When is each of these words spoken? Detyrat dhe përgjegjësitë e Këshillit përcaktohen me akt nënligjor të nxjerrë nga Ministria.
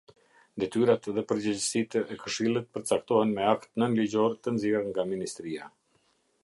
Detyrat 0.61 1.09
dhe 1.17 1.23
përgjegjësitë 1.31 2.01
e 2.15 2.17
Këshillit 2.23 2.73
përcaktohen 2.77 3.35
me 3.37 3.47
akt 3.51 3.69
nënligjor 3.83 4.37
të 4.47 4.55
nxjerrë 4.57 4.89
nga 4.93 5.07
Ministria. 5.15 5.71